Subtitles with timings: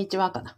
[0.00, 0.56] にちはかな。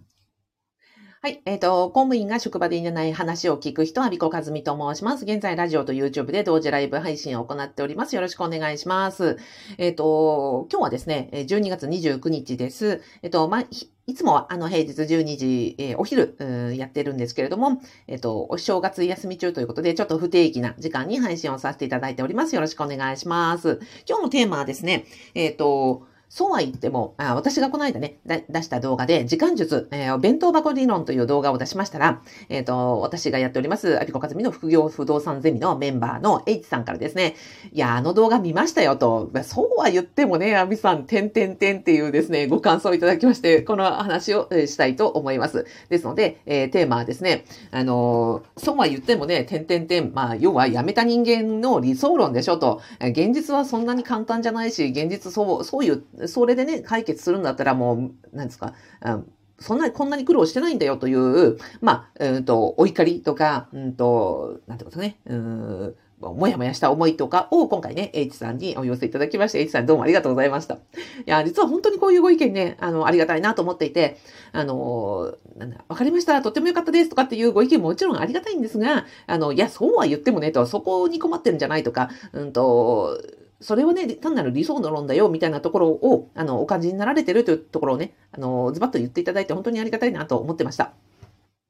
[1.21, 1.41] はい。
[1.47, 5.25] えっ、ー、と、公務員が職場でいない話を聞く人は、ビコカズミと申します。
[5.25, 8.15] 現在、ラジオと YouTube で同時ライブ配信を行っております。
[8.17, 9.39] よろしくお願いします。
[9.79, 13.03] えっ、ー、と、今日はですね、12月29日です。
[13.23, 13.63] えっ、ー、と、ま
[14.07, 16.37] いつもあの平日12時、えー、お昼、
[16.77, 22.55] やってるんですけれども、えっ、と、お正月休み中ということで、ちょっと不定期な時間に配信をさせていただいております。
[22.55, 23.81] よろしくお願いします。
[24.09, 37.37] 今日のテーマはですね、えっ、と、そうは言っても、あ私がこの間ね、出した動画で、時間術、えー、弁当箱理論という動画を出しましたら、えっ、ー、と、私がやっております、アピコカズミの副業不動産ゼミのメンバーの H さんからですね、
[37.71, 45.67] いや、あの動画見ましたよと、そうは言ってもね、アミさん、てんてんてんっていうですね、ご感想いただきまして、この話をしたいと思います。
[45.91, 65.95] ですので、えー、テーマはですね、あのそうは言ってもね、てんてんてん、まあ、要は辞めた人間の理想論でしょと、現実はそんなに簡単じゃないし、現実そう、そういう、それでね、解決するんだったらもう、なんですか、うんそんなに、こんなに苦労してないんだよという、まあ、うんと、お怒りとか、うんと、なんてことね、うん、
[66.31, 70.75] もやもやした思いとかを今回ね、H さんにお寄せいただきまして、H さんどうもありがとうございました。
[70.75, 70.79] い
[71.27, 74.19] や、実は本当にこういうご意見ね、あの、ありがたいなと思っていて、
[74.53, 83.21] あの、なんだ、わかりました、とってもよかったですとかっていうご意見ももちろんありがたいんですが、あの、いや、そうは言ってもね、と、そこに困ってるんじゃないとか、うんと、
[83.63, 90.93] それはね、単なる理想の論だよ、みたいなところを、あの、お感じになられてるというところをね、あの、ズバッと言っていただいて本当にありがたいなと思ってました。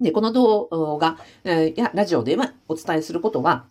[0.01, 2.37] で、この動画、えー、や、ラジオで
[2.69, 3.69] お伝えすることは、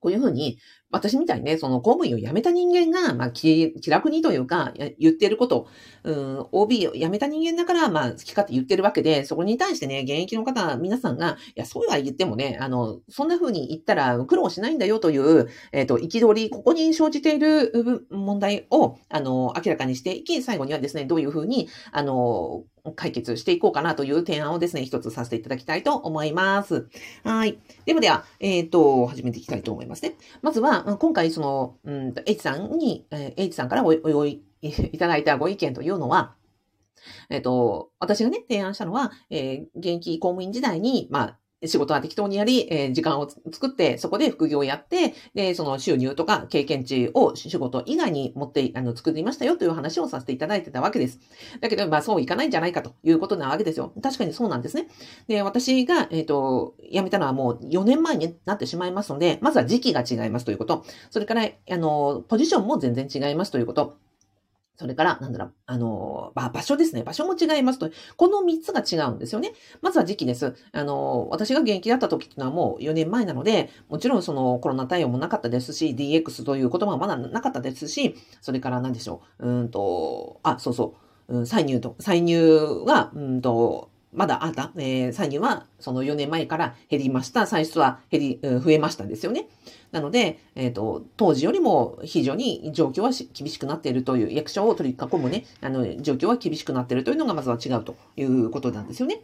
[0.00, 0.58] こういうふうに、
[0.90, 5.68] 私みたいにね、その公務員を辞めた人間が、まあ、気楽にというか、言ってること、
[6.04, 22.64] うん、OB を辞めた人間だから、まあ、好き勝手言ってるわけで、そこに対してね、現役の方、皆さんが、いや、そうは言ってもね、あの、そんな風に言ったら苦労しないんだよという、えっ、ー、と、憤り、ここに生じている問題を、あの、明らかにしていき、最後にはですね、どういう風に、あの、
[22.96, 26.88] 解決していこうかなという提案をですね、一つさせていただきたいと思います。
[27.24, 27.58] はい。
[27.84, 30.14] ではでは、えっ、ー、と、始めていきたいと思いますね。
[30.42, 36.34] まずは、今回、その、うん、H さんに、えー、H さんからおおい いただいたご意見というのは、
[37.30, 51.18] えっ、ー、と、私がね、提案したのは、えー、現役公務員時代に、まあ、仕事は適当にやり、えー、時間を作って、そこで副業をやって、で、その収入とか経験値を仕事以外に持って、あの、作りましたよという話をさせていただいてたわけです。
[51.60, 53.92] だけど、まあ、そういかないんじゃないかということなわけですよ。
[54.00, 54.86] 確かにそうなんですね。
[55.26, 60.84] で、私が、えっ、ー、と、辞めたのはもう4年前になってしまいますので、まずは時期が違いますということ。
[61.10, 63.96] それから、あの、ポジションも全然違いますということ。
[64.78, 67.02] それから、なんだろう、あの、場所ですね。
[67.02, 67.90] 場所も違いますと。
[68.16, 69.52] この3つが違うんですよね。
[69.82, 70.54] まずは時期です。
[70.70, 79.48] あの、私が現役だった時っていうのはもう4年前なので、もちろんそのコロナ対応もなかったですし、DX という言葉はまだなかったですし、それから何でしょう。
[79.48, 80.94] うんと、あ、そうそ
[81.28, 81.38] う。
[81.38, 87.46] うん、歳入と、歳入が、うんと、まだあった、えー、歳入はその4年前から減りました。
[87.46, 89.48] 歳出は減り、増えましたですよね。
[89.92, 99.22] なので、えっ、ー、と、当時よりも非常に状況は厳しくなっているという、役所を取り囲むね、あの、状況は厳しくなっているというのがまずは違うということなんですよね。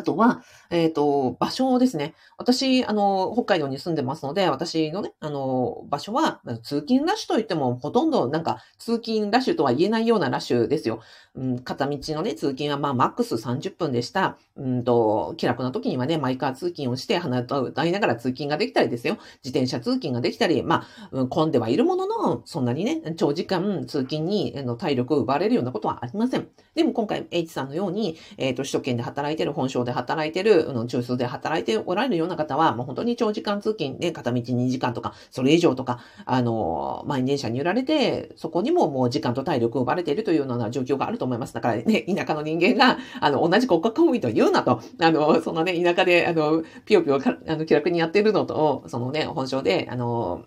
[0.00, 2.14] あとは、えっ、ー、と、場所ですね。
[2.38, 11.00] 私、あの、北海道に住んでますので、私のね、あの、場所は、通勤ラッシュといっても、ほとんどなんか、通勤ラッシュとは言えないようなラッシュですよ。
[11.34, 14.38] うん、片道のね、通勤は、まあ、マックス30分でした。
[14.56, 19.18] うんと、気楽な時にはね、マイカー通勤をして、鼻と歌いながら通勤ができたりですよ。
[19.44, 26.48] 自転車通勤ができたり、まあ、うん、混んではいるものの、そんなにね、長時間通勤にの体力を奪われるようなことはありません。
[26.74, 41.54] でも今回、H さんのように、えっ、ー、と、首都圏で働いてる、本省でで働いてる、あの、中枢で働いておられるような方は、もう本当に長時間通勤で、片道2時間とか、それ以上とか、あの、満員電車に揺られて、そこにももう時間と体力を奪われているというような状況があると思います。
[41.54, 50.44] だからね、田舎の人間が、あの、同じ国家公務員と言うなと、あの、そのね、田舎で、あの、ぴよぴよあの、気楽にやってるのと、そのね、本省で、あの、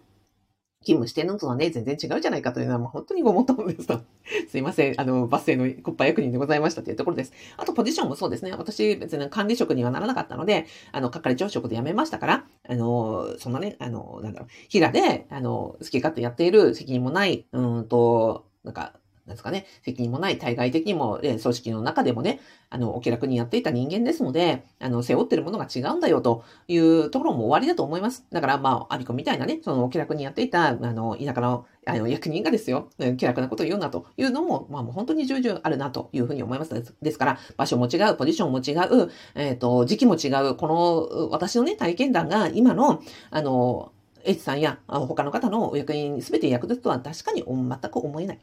[0.83, 4.01] 勤務してるのとはね、全然違うじゃないかというのは、もう本当にごもっともですと。
[4.49, 4.99] すいません。
[4.99, 7.33] あの、バスへの国家役人でございましたというところです。
[7.57, 8.51] あと、ポジションもそうですね。
[8.51, 18.93] 私、別に管理職にはならなかったので、あの、係長職で辞めましたから、あの、そんなね、あの、なんだろう、平で、あの、好き勝手やっている責任もない、うんと、なんか、
[19.25, 28.25] なんですかね、責任もない、対外的にも、え組織の中でもね、あの、お気楽にやっていた人間ですので、あの、背負ってるものが違うんだよというところも終わりだと思います。
[28.31, 36.95] だから、まあ、アビコみたいなね、そのお気楽にやっていた、あの、田舎の、あの、役人がですよ、気楽なことを言うなというのも、まあ、もう本当に重々あるなというふうに思います。
[37.01, 38.71] ですから、場所も違う、ポジションも違
[39.03, 43.93] う、えっ、ー、と、時期も違う、この、私のね、体験談が今の、あの、
[44.25, 48.39] H さんや他の方のお役員に全て役立つとは確かに全く思えない。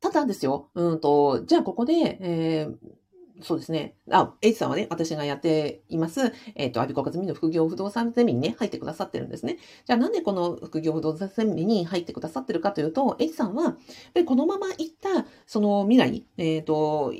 [0.00, 2.76] ただですよ、うんと、じゃあここで、えー
[3.42, 3.94] そうですね。
[4.10, 9.58] あ、H さんはね、私がやっています、えっ、ー、と、アビコカズミの副業不動産ゼミにね、入ってくださってるんですね。
[9.84, 13.74] じゃあなんでこの副業不動産ゼミに入ってくださってるかというと、H さんは、やっ
[14.14, 17.12] ぱりこのまま行った、その未来、えっ、ー、と、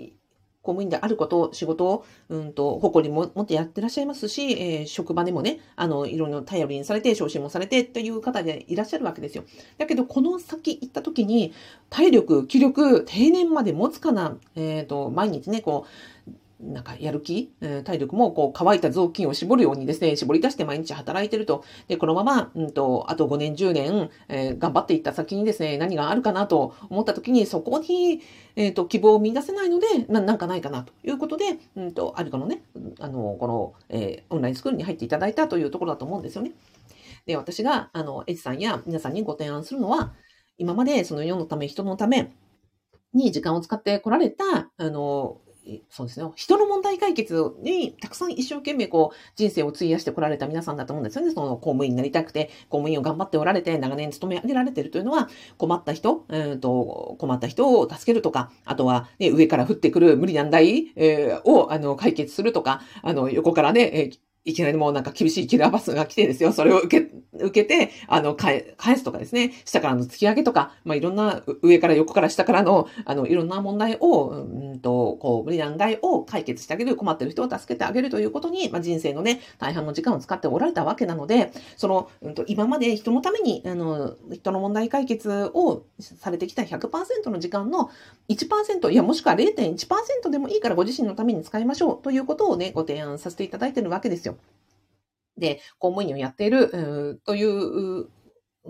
[0.66, 9.44] 公務員であること、仕事を、うんと、誇りも持ってやってらっしゃいますし、えー、職場でもね、あの、いろいろ頼りにされて、昇進もされてという方でいらっしゃるわけですよ。
[9.78, 11.52] だけど、この先行った時に、
[11.88, 16.15] 体力、気力、定年まで持つかな、えっ、ー、と、毎日ね、こう、
[16.60, 17.52] なんかやる気、
[17.84, 21.64] 体力もこう乾いた雑巾を絞るようにですね、絞り出して毎日働いてると。
[21.86, 28.22] で、このまま、うんと、あと5年、10年、えー、頑張っていった先にですね、何があるかなと思った時に、そこに、
[28.56, 32.62] えっ、ー、と、希望を見出せないので、ななんかないかなということで、うんと、アルカのね、
[33.00, 36.52] あの、この、えー、オンラインスクールに入っていただいたというところだと思うんですよね。
[37.26, 40.14] で、私が、あの、エジさんや皆さんにご提案するのは、
[40.58, 42.32] 今までその世のため、人のため
[43.12, 45.40] に時間を使ってこられた、あの、
[45.90, 46.30] そうですね。
[46.36, 51.32] 人の問題解決にたくさん一生懸命こう人生を費やしてこられた皆さんだと思うんですよね。
[51.32, 55.28] その公務員になりたくて、公務員を頑張っておられて長年勤め上げられてるというのは
[55.58, 66.52] 困った人、えーと、困った人を助けるとか、あとは、ね、上から降ってくる無理難題、えー、をあの解決するとか、あの横からね、えーいきなりもうなんか厳しいキラーバスが来てですよ。
[66.52, 69.52] それを受け、受けて、あの、返すとかですね。
[69.64, 87.90] 下からの突き上げとか、まあ、いろんな、上から横から下からの、あの、いろんな問題を、うんと、こう、無理難題を解決してあげる、困ってる人を助けてあげるということに、まあ、人生のね、大半の時間を使っておられたわけなので、その、うんと、今まで人のために、あの、人の問題解決をされてきた100%の時間の
[88.28, 94.35] 1%、いや、もしくは0.1%でもいいからご自身のために使いましょうということをね、ご提案させていただいてるわけですよ。
[95.36, 98.08] で、公務員をやっている、という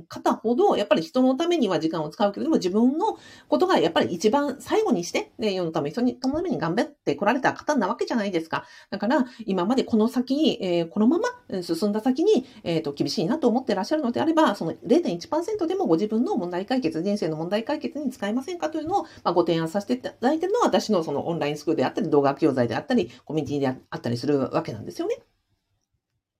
[0.08, 3.18] 方ほど、やっぱり人のためには時間を使うけれども、自分の
[3.48, 8.64] ことがやっぱり一番最後にして、ね、世のため、人のために頑張って来られた方なわけじゃないですか。
[8.90, 25.16] だから、今までこの先、えー、このまま進んだ先に、え、ー、と、厳しいなと思ってらっしゃるのであれば、その0.1%でもご自分の問題解決、人生の問題解決に使えませんかというのを、まあ、ご提案させていただいているのは、私のそのオンラインスクールであったり、動画教材であったり、コミュニティであったりするわけなんですよね。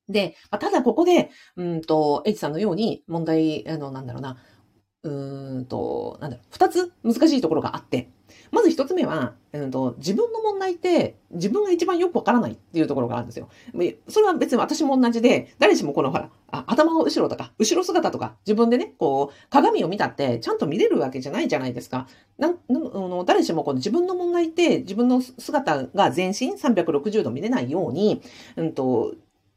[0.08, 4.36] で、まあ、ただここで、うんと、エイジさんのように問題、あの、なんだろうな、
[5.02, 8.08] うんと、なんだろう、二つ難しいところがあって、
[8.50, 13.48] まず一つ目は、うんと、自分の問題って自分が一番よくわからないっていうところがあるんですよ。
[14.08, 22.08] それは別に私も同じで、誰しもこのほら、頭の後ろとか、後ろ姿とか、自分でね、こう、鏡を見たってちゃんと見れるわけじゃないじゃないですか。
[22.38, 22.54] なな
[23.24, 28.20] 誰しもこの自分の問題って自分の姿が全身360度見れないように、
[28.56, 29.14] うんと、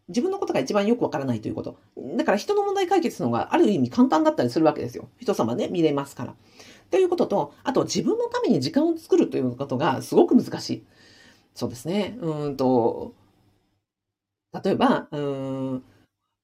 [0.10, 1.78] 自分のことが一番よくわからないということ。
[2.18, 5.08] だから人の問題解決の方がある意味簡単だったりするわけですよ。
[5.20, 6.36] 人様ね、見れますから。
[6.92, 10.84] ということと、あと自分のために時間を作るということがすごく難しい。
[11.54, 12.18] そうですね。
[12.22, 13.14] うんと、
[14.64, 15.84] 例えば、うん、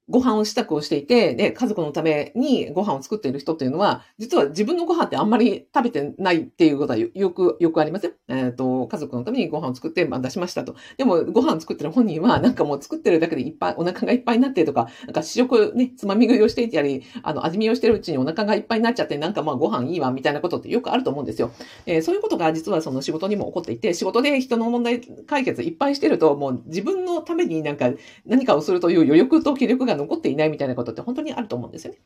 [0.08, 8.12] ご飯を支度をしていて、で、家族のためにご飯を作っている人っていうのは、実は自分のご飯ってあんまり食べてないっていうことはよく、よくありますよ。
[8.28, 10.76] えっ、ー、と、家族のためにご飯を作って、まあ、出しましたと。
[10.96, 21.50] でも、ご飯作ってる本人は、なんかもう作ってるだけでいっぱい、お腹がいっぱいになってとか、なんか試食ね、つまみ食いをしていたり、あの、味見をしてるうちにお腹がいっぱいになっちゃって、なんかまあご飯いいわ、みたいなことってよくあると思うんですよ。
[21.86, 27.90] えー、そういうことが実はその仕事にも起こっていて、仕事で人の問題解決いっぱいしてると、もう自分のためになんか
[28.24, 32.00] 何かをするという余力と気力が残っていないみたいなことって本当にあると思うんですよね。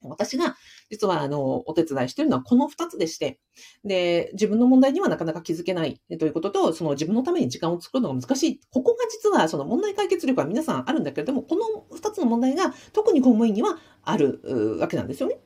[0.00, 0.56] 私が
[0.90, 3.40] 実はあのお手伝いしているのはこの2つでして、
[3.84, 8.60] で、自分の問題にはなかなか気づけないということと、その自分のために時間を作るのが難しい。
[8.70, 15.38] ここが実はその問題解決力は皆さんあるんだけれども、この2つの問題が特に公務員にはあるわけなんですよね。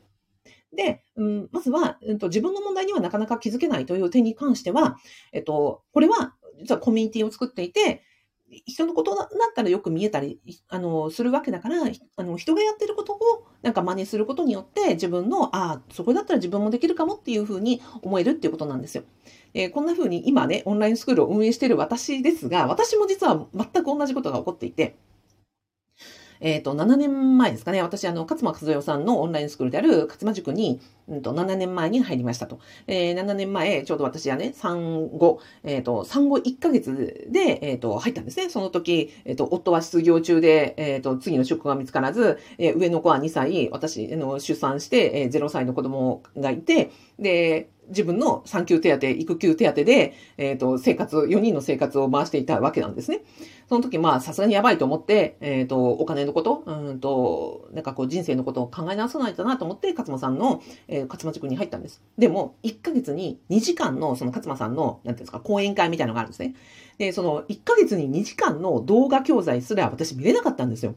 [0.74, 4.96] で、うん、まずは、うんと、自分の問題にはなかなか気づけないという点に関しては、
[5.32, 8.02] えっと、これは実はコミュニティを作っていて、
[8.66, 11.76] 人のことだったらよく見えたり、あの、するわけだから、
[12.16, 13.18] あの、人がやってることを
[13.62, 19.04] なんか真似することによって自分の、ああ、そこだったら自分もできるかもっていうふうに思えるっていうことなんですよ。
[19.54, 24.96] えー、こんなふうに今ね、オンラインスクールを運営している私ですが、私も実は全く同じことが起こっていて、
[26.42, 32.58] えっ、ー、と、7年前ですかね、私、あの、勝間和代さんのオンラインスクールである勝間塾に、うんと、7年前に入りましたと。
[32.86, 38.50] えー、7年前、ちょうど私はね、産後、えっ、ー、と、産後1ヶ月で、えっ、ー、と、入ったんですね。
[38.50, 53.22] その時、えっ、と、夫は失業中で、えっ、と、次の職が見つからず、え、上の子は2歳、私、の出産して、え、0歳の子供がいて、で、自分の産休手当、育休手当で、えっ、ー、と、生活、4人の生活を回していたわけなんですね。
[53.68, 62.02] その時、まあ、さすがにやばいと思って、えっ、ー、と、お金のこと、うんと、なんかこう、人生のことを考え直さないとなと思って、勝間さんの、えー、勝間塾に入ったんです。
[62.18, 66.54] でも、1ヶ月に2時間の、その勝間さんの、なんていうんですか、講演会みたいなのがあるんですね。
[66.98, 70.94] で、その、1ヶ月に2時間の動画教材すら私見れなかったんですよ。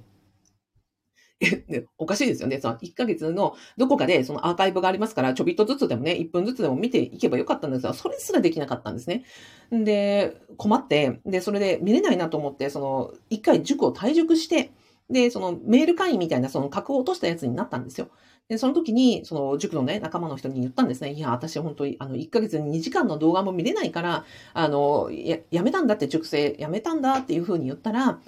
[1.98, 2.60] おかしいですよね。
[2.62, 9.24] その1ヶ月のどこかでそのアーカイブがありますから、ちょびっとずつでもね、1分ずつでも見ていけばよかったんですが、それすらできなかったんですね。
[9.72, 14.72] で、困って、で、それで見れないなと思って、その、1回塾を退塾して、
[15.10, 18.10] で、そのメール会員みたいなその格を落としたやつになったんですよ。
[18.48, 21.14] で、その時に、その塾のね、仲間の人に言ったんですね。
[21.14, 28.20] いや、私本当に、あの、1ヶ月に2時間の動画も見れないから、あの、や、やめたんだって塾生、やめたんだっていうふうに言ったら、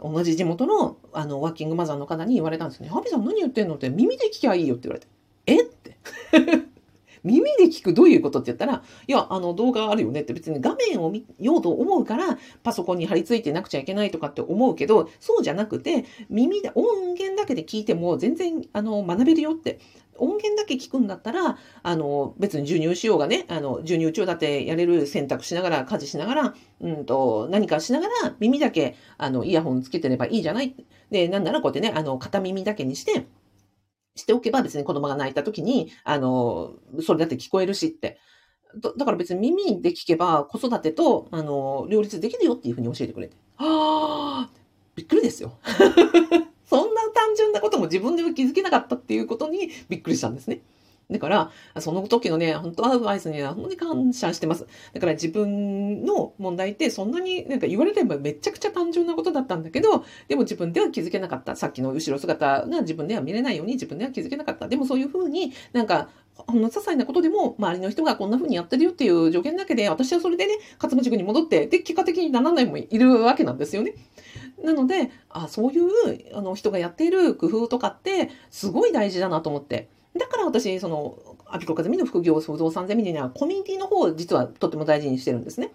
[0.00, 2.88] 同じ地元のあのワーキングマザーの方に言われたんですね。
[2.88, 3.74] ハビさん何言ってんの？
[3.74, 5.08] って耳で聞きゃいいよって言われて。
[5.46, 5.62] え？
[5.62, 5.98] って
[7.24, 19.78] 耳で聞くどういうことって言ったら、いや、あの動画あるよねって別に画面を見ようと思うからパソコンに貼り付いてなくちゃいけないとかって思うけど、そうじゃなくて耳で音源だけで聞いても全然あの学べるよって。
[20.18, 30.74] 音源だけ聞くんだったら、あの、別に授乳しようがね、あの、授乳中だってやれる選択しながら、家事しながら、うんと、何かしながら、耳だけ、あの、イヤホンつけてればいいじゃない。
[31.10, 33.26] で、なんならこうやってね、あの、片耳だけにして、
[34.16, 38.18] しておけば別に子供が泣いた時に、あの、それだって聞こえるしって。
[38.96, 43.36] だから別に耳で聞けば子育てと、あの、両立できるよっていうふうに教えてくれて。
[43.56, 44.50] はあ、
[44.94, 45.58] びっくりですよ。
[47.18, 50.60] 単純なことも自分では気づけなかったっていうことにびっくりしたんですね。
[51.10, 54.66] だから、その時のね、本当アドバイスには本当に感謝してます。
[54.92, 61.56] だから自分の問題ってそんなになんか言われればめちゃくちゃ単純なことだったんだけど、でも自分では気づけなかった。
[61.56, 64.68] さっきの後ろ姿が自分では見れないように自分では気づけなかった。
[64.68, 73.94] でもそういうふうになんかほんの些細なことでも周りの人がこんな風にやってるよっていう助言だけで私はそれでね勝間塾に戻ってで結果的に7年もいるわけなんですよね。
[74.64, 79.88] なのであそういうあの人がやっている工夫とかってすごい大事だなと思って。
[80.16, 85.72] だから私そのアピコカズミの副業不動産ゼミにはコミュニティの方を実はとても大事にしてるんですね。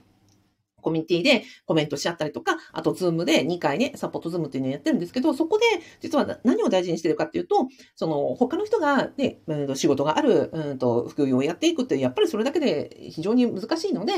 [0.84, 5.64] コミュニティでコメントし合ったりとか、あとズームで2回ね、サポートズームっていうのをやってるんですけど、そこで
[6.02, 14.14] 実は何を大事にしてるかっていうと、その他の人がね、うん、仕事がある、うんと、副業をやっていくって、やっぱりそれだけで非常に難しいので、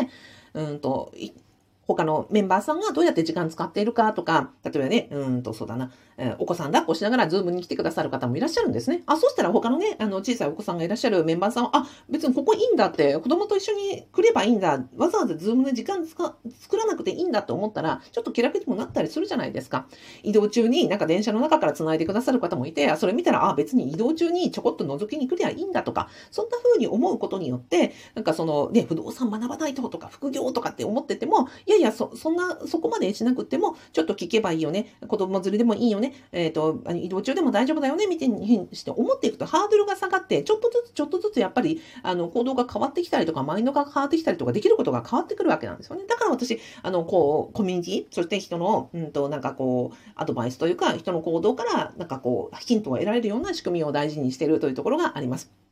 [0.54, 1.14] うんと、
[1.88, 9.04] 他のメンバーさんがどうやって時間使っているかとか、例えばね、うんと、そうだな、えー、お子さん抱っこしながらズームに来てくださる方もいらっしゃるんですね。
[9.06, 16.34] あ、そしたら他のね、あの、小さいお子さんがいらっしゃるメンバーさんは、あ、別にここいいんだって、子供と一緒に来ればいいんだ、わざわざズームで時間作
[16.78, 19.88] らなくていいんだと思ったら、ちょっと気楽にもなったりするじゃないですか。
[20.24, 34.96] 移動中になんか電車の中から繋いでくださる方もいて、それ見たら、あ、別に移動中にちょこっと覗きに来りゃいいんだとか、そんな風に思うことによって、なんかそのね、不動産学ばないととか、副業とかって思ってても、いやいや、そ、そんなそこまでしなくても、ちょっと聞けばいいよね。
[35.08, 36.14] 子供連れでもいいよね。
[36.32, 38.08] えっ、ー、と、移動中でも大丈夫だよね。
[38.08, 46.04] みたいにして思っていくとハードルが下がって、ちょっとずつちょっとずつやっぱり、あの、行動が変わってきたりとか、マインドが変わってきたりとか、できることが変わってくるわけなんですよね。
[46.08, 55.65] だから私、あの、こう、コミュニティ、そして人の、うんと、なんかこう、アドバイスというか、人の行動から、なんかこう、ヒントを得られるような仕組みを大事にしているというところがあります。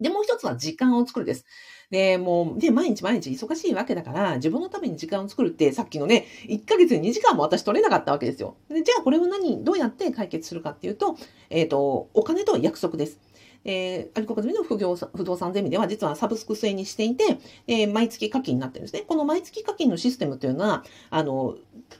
[0.00, 1.44] で、もう一つは時間を作るです。
[1.90, 8.56] で、もう、で、毎日毎日忙しいわけだから、自分のために時間を作るって、さっきのね、1ヶ月に2時間も私取れなかったわけですよ。
[8.68, 11.16] でじゃあ、これを何、どうやって解決するかっていうと、
[11.50, 13.18] えっ、ー、と、お金と約束です。
[13.64, 19.02] えー、アリコカズミの不不動産ゼミでは実はサブスク制にしていて、えー、毎月課金になってるんですね。
[19.06, 21.56] この毎月課金のシステムというのは、あの、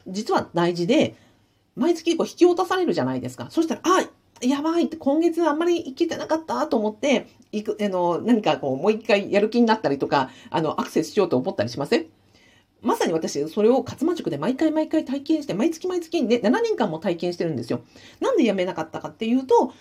[0.07, 1.17] 実は大事で、
[1.77, 3.49] 毎月こう引き落とされるじゃないですか。
[3.51, 4.09] そしたら、あ、
[4.43, 12.18] やばいって今月あんまり行けてなかったと思って、いく、あの、何かこう、もう一回やる気になったりとか、あの、アクセスしようと思ったりしません？
[12.83, 17.81] まさに私、それを勝間塾で毎回毎回体験して、毎月毎月ね、7年間も体験してるんですよ。
[18.21, 19.73] なんで辞めなかったかっていうと、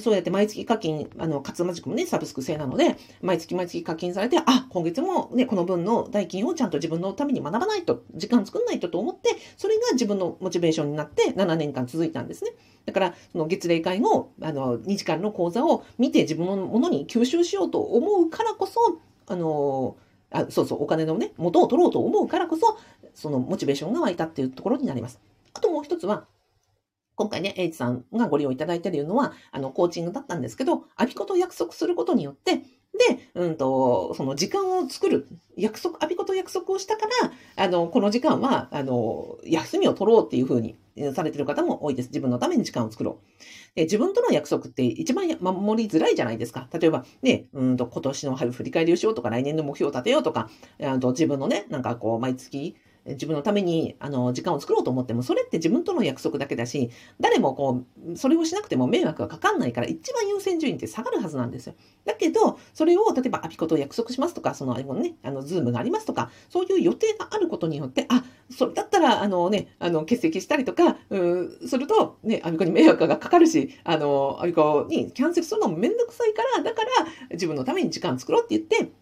[0.00, 12.52] そうやって毎月課金、あの、勝間塾もね、サブスク制なので、毎月毎月課金されて、あ、今月もね、この分の代金をちゃんと自分のために学ばないと、時間作んないとと思って、それが自分のモチベーションになって7年間続いたんですね。
[12.86, 18.80] だから、その月例会後、あの、2時間の講座を見て自分のものに吸収しようと思うからこそ、
[19.26, 19.96] あの、
[20.32, 22.78] あそうそう、お金のね、元を取ろうと思うからこそ、
[23.14, 25.20] そのモチベーションが湧いたっていうところになります。
[25.54, 26.26] あともう一つは、
[27.14, 37.06] 今回ね、エイチさんがご利用いただいているのは、あの、コーチングだったんですけど、アビコと約束することによって、で、うんと、その時間を作る、約束、アビコと約束をしたか
[37.56, 40.76] ら、あの、この時間は、あの、休みを取ろうっていうふうに
[41.14, 42.08] されてる方も多いです。
[42.08, 43.74] 自分のために時間を作ろう。
[43.74, 46.68] で自分との約束って一番守りづらいじゃないですか。
[46.72, 50.50] 例えば、ね、うんと今年の春振り返りをしようとか、来年の目標を立てようとか、
[51.00, 61.74] と自分のね、なんかこう、毎月、自分のために、あの、時間を作ろうと思っても、それって自分との約束だけだし、誰もこう、それをしなくても迷惑がかかんないから、一番優先順位って下がるはずなんですよ。
[62.04, 68.24] だけど、それを、例えば、アピコと約束しますとか、その、あれもね、あの、ズームがありますとか、そういう予定があることによって、あ、
[68.56, 76.88] それだったら、あのね、あの、欠席したりとか、うん、すると、ね、アピコに迷惑がかかるし、あの、アピコにキャンセルするのもめんどくさいから、だから、
[77.30, 78.92] 自分のために時間作ろうって言って、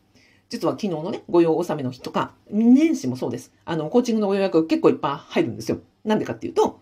[0.48, 3.52] 実は昨日のね、御用納めの日とか、年始もそうです。
[3.64, 5.78] あの、コーチングのご予約結構いっぱい入るんですよ。
[6.04, 6.79] なんでかっていうと、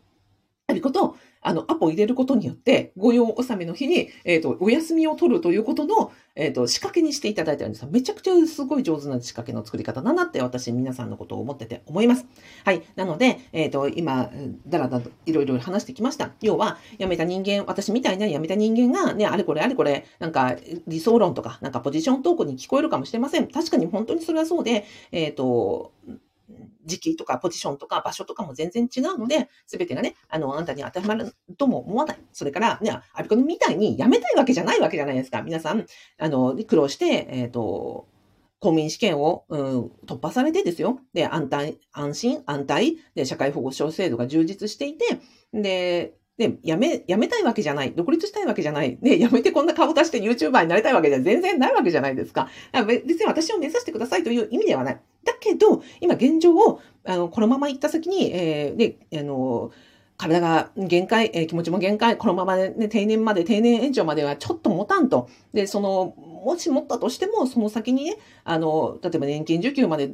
[0.71, 12.27] あること、あの、アポを入れることによって、御用納めの日に、えっ、ー、と、お休みを取るということの、えっ、ー、と、仕掛けにしていただいてるんですめちゃくちゃすごい上手な仕掛けの作り方だなって私、皆さんのことを思ってて思います。
[12.67, 12.83] はい。
[12.97, 14.31] なので、えっ、ー、と、今、
[14.67, 16.33] だらだらいろいろ話してきました。
[16.43, 20.55] 要は、辞めた人間、私みたいな辞めた人間が、ね、あれこれあれこれ、なんか、
[20.87, 23.49] 理想論とか、なんかポジショントークに聞こえるかもしれません。
[23.49, 25.93] 確かに本当にそれはそうで、えっ、と、
[26.85, 32.19] 時期とかポジションとか場所とかも全然違うので、すべてがね、あの、あなたに当てはまるとも思わない。
[32.33, 35.43] それから、ね、アビコンみたいに辞めたいわけじゃないわけじゃないですか。
[35.43, 35.87] 皆さん、
[36.19, 38.09] あの、苦労して、えっ、ー、と、
[38.61, 41.01] 公民試験を、うん、突破されてですよ。
[41.13, 45.21] で、安泰、安心、安泰、で、社会保護障制度が充実していて、
[45.53, 47.93] で、で、やめ、やめたいわけじゃない。
[47.97, 48.97] 独立したいわけじゃない。
[49.03, 52.49] ね、やめてこんな顔出して YouTuber になりたいわけじゃ全然ないわけじゃないですか。
[52.87, 55.01] 別に私を目指してくださいという意味ではない。
[55.25, 59.73] だけど、今現状を、あの、このまま行った先に、えー、で、あの、
[60.17, 65.29] 体が限界、えー、気持ちも限界、このままでね、定年まで、定年延長まではちょっと持たんと。
[65.53, 66.15] で、その、
[66.45, 70.13] もし持ったとしても、その先にね、あの、例えば年金受給まで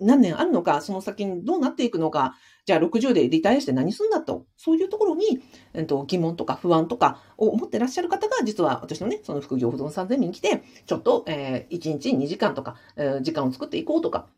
[0.00, 2.36] 何年あるのか、その先にどうなっていくのか、
[2.66, 5.40] じゃあ60でリタイアして何すんだと、そういうところに、
[5.74, 14.28] えっと、疑問とか不安とかを持ってらっしゃる方が、実は私のね、その副業不動産ゼミに来て、ちょっと、えー、1日2時間とか、えー、時間を作っていこうとか、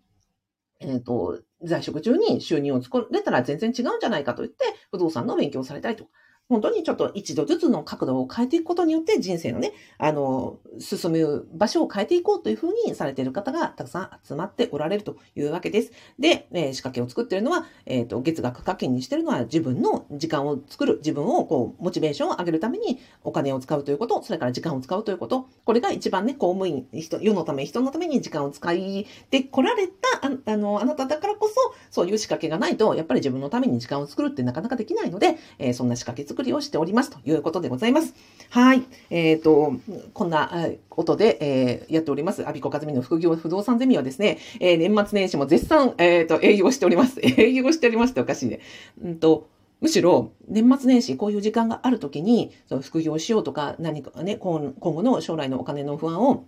[0.81, 6.11] えっ、と、在職中に収入を作れたら全然違うんじゃないかと言って、不動産の勉強をされたりとか、
[6.51, 15.93] 本当にちょっと一度ずつの角度を変えていくことによって人生のね、あの、進む場所を変えていこうというふうにされている方がたくさん集まっておられるというわけです。
[16.19, 31.55] で、えー、仕掛けを作っているのは、えっ、ー、と、月額課金にしているのは自分の時間を作る、自分をこう、モチベーションを上げるためにお金を使うということ、それから時間を使うということ、これが一番ね、公務員、人、世のため、人のために時間を使いてこられた、ああの、あなただからこそ、
[31.91, 37.19] そういう仕掛けがないと、やっぱり自分のために時間を作るってなかなかできないので、えー、そんな仕掛け作りをしておりますと。
[37.25, 38.15] いうことでございます。
[38.51, 38.83] はい。
[39.11, 39.75] えっ、ー、と、
[40.13, 42.47] こんなことで、えー、やっております。
[42.49, 47.21] アビコカズミの副業不動産ゼミはですね、えー、年末年始も絶賛、えっ、と、営業しております。
[47.23, 48.61] 営業しておりますっておかしいね。
[49.03, 49.49] うんと、
[49.81, 56.45] むしろ、年末年始、こういう時間があるときに、その副業しようとか、何かね、今後の将来のお金の不安を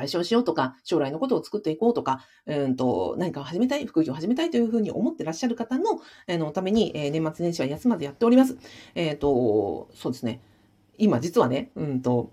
[0.00, 8.56] 解消しようとか、将来のことを作っていこうとか、うんと、何かを始めたい、副業を始めたいというふうに思ってらっしゃる方の、えの、ために、え、年末年始は休まずやっております。
[8.94, 10.40] えっ、ー、と、そうですね。
[10.96, 12.32] 今実はね、うんと、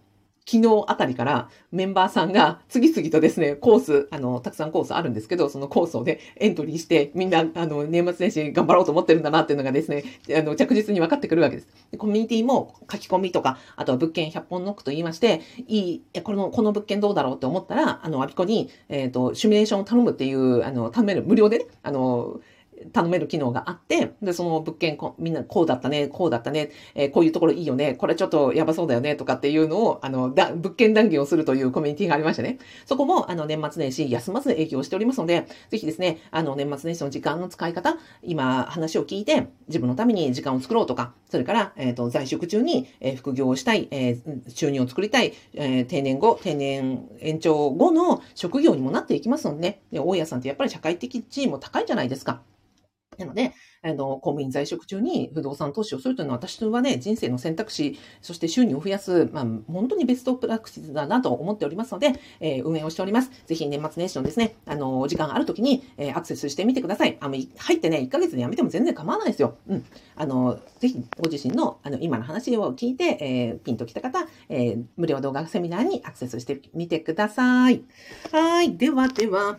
[0.49, 11.67] 昨日あたりからメンバーさんが次々とですね、コース、あの、たくさんコースあるんですけど、そのコースをね、エントリーして、みんな、あの、年末年始頑張ろうと思ってるんだなっていうのがですね、あの、着実に分かってくるわけです。
[11.91, 22.39] でコミュニティも書き込みとか、あとは物件100本ノックと言いまして、いい、この、この物件どうだろうって思ったら、あの、アビコに、えっ、ー、と、シミュレーションを頼むっていう、あの、頼める、無料でね、あの、
[22.93, 32.59] 頼める機能があって、で、その物件こ、みんなこうだったね、こうだったね、えー、こういうところいいよね、これちょっとやばそうだよね、とかっていうのを、あの、だ、物件談義をするというコミュニティがありましてね。
[32.85, 52.41] そこも、あの、年末年始、休まず営業しておりますので、ぜひですね、あの、年末年始の時間の使い方、今、話を聞いて、自分のために時間を作ろうとか、それから、えっ、ー、と、在職中に、え、副業をしたい、え、収入を作りたい、え、定年後、定年延長後の職業にもなっていきますのでね、で大家さんってやっぱり社会的地位も高いじゃないですか。
[53.17, 63.31] なので、あの、公務員在職中に不動産投資をするというのは私はね、人生の選択肢、そして収入を増やす、まあ、本当にベストプラクティスだなと思っておりますので、えー、運営をしております。
[63.45, 67.17] ぜひ年末年始のですね、あの、お時間ある時に、えー、アクセスしてみてください。
[67.19, 69.57] あの、入ってね、1ヶ月で辞めても全然構わないですよ。
[69.67, 69.85] うん。
[70.15, 77.83] あの、ぜひご自身の、あの、今の話を聞いて、えー、ピンときた方、えー、無料動画セミナーにアクセスしてみてください。
[78.31, 78.75] はい。
[78.77, 79.57] ではでは、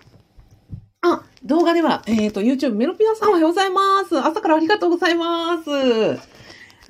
[1.02, 4.18] あ、動画では、えっ、ー、と、YouTube メロピアさんおはようございます。
[4.18, 5.70] 朝からありがとうございます。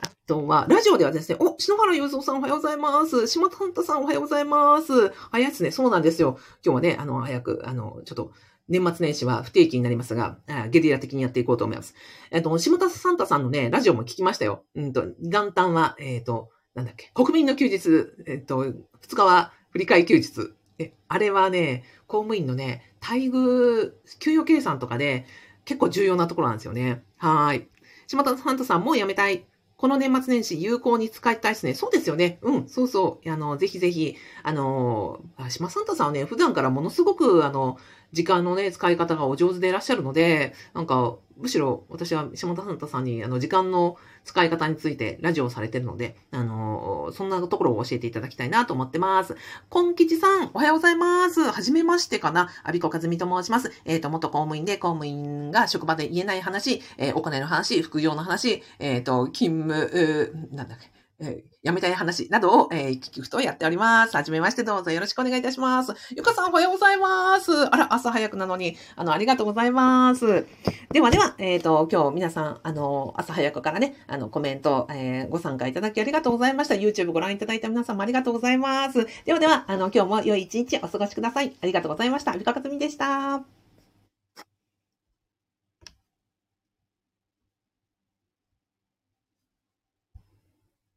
[0.01, 3.27] あとは、ラジオではですね、お、篠原雄三さんおはようございます。
[3.27, 5.11] 島田さんおはようございます。
[5.31, 5.71] 早いですね。
[5.71, 6.38] そうなんですよ。
[6.64, 8.33] 今日はね、あの、早く、あの、ちょっと、
[8.71, 10.38] 年末年始は不定期になりますが、
[10.71, 11.94] ゲリラ的にやっていこうと思います。
[12.31, 14.64] えっ、と、下田サンタさんのね、ラジオも聞きましたよ。
[14.75, 20.58] うんと、元旦は、えっ、ー、と、なんだっけ、国民の休日、えっ、と、2日は振り替休日。
[20.79, 25.27] え、あれはね、公務員のね、待遇、給与計算とかで
[25.64, 27.03] 結構重要なところなんですよね。
[27.17, 27.69] はい。
[28.07, 29.45] 島田さんとさんもう辞めたい。
[29.77, 31.73] この年末年始有効に使いたいですね。
[31.73, 32.38] そうですよね。
[32.43, 33.31] うん、そうそう。
[33.31, 37.79] あの、ぜひぜひ、あの、島サンタさんはね、普段からものすごく、あの、
[38.12, 49.37] 時間のね、使い方がお上手でいらっしゃるので、なんか、むしろ私は下田サンタさんにあの時間の使い方についてラジオをされてるので、あのそんなところを教えていただきたいなと思ってます。
[49.68, 51.40] こんきちさん、おはようございます。
[51.42, 52.51] はじめましてかな。
[52.64, 53.71] アビコカズミと申します。
[53.85, 60.90] えっ、ー、と、元公務員で公務員が職場で言えない話、えー、お金の話、副業の話、えっ、ー、と、勤務、なんだっけ、
[61.21, 64.17] えー、やめたい話などを、えー、聞くとやっております。
[64.17, 65.93] はじめましてどうぞよろしくお願いいたします。
[66.15, 67.53] ゆかさんおはようございます。
[67.53, 70.47] あら、朝早くなのに、あの、ありがとうございます。
[70.93, 76.75] ではでは、えっ、ー、と、今日皆さん、あの、朝早くからね、あの、コメント、えー、ご参加いただきありがとうございました。
[76.75, 79.07] YouTube ご覧いただいた皆さんもありがとうございます。
[79.25, 81.57] ではでは、あの、今日も良い一日お過ごしください。
[81.61, 82.33] ありがとうございました。
[82.33, 83.58] アビカカズミでした。